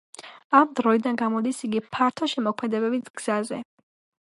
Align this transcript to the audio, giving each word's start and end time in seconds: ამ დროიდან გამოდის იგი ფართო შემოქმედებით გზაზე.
ამ 0.59 0.71
დროიდან 0.79 1.19
გამოდის 1.19 1.59
იგი 1.69 1.83
ფართო 1.97 2.31
შემოქმედებით 2.33 3.15
გზაზე. 3.21 3.63